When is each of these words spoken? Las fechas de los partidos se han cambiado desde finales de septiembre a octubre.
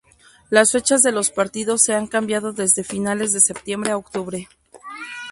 Las 0.49 0.71
fechas 0.71 1.03
de 1.03 1.11
los 1.11 1.29
partidos 1.29 1.83
se 1.83 1.93
han 1.93 2.07
cambiado 2.07 2.53
desde 2.53 2.83
finales 2.83 3.33
de 3.33 3.39
septiembre 3.39 3.91
a 3.91 3.97
octubre. 3.97 4.47